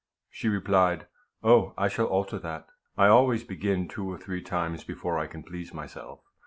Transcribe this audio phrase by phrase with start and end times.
[0.31, 1.05] She re plied,"
[1.43, 1.75] Oh!
[1.77, 2.65] I shall alter that.
[2.97, 6.21] I always begin two or three times before I can please myself."